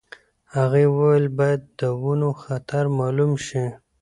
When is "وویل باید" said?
0.95-1.61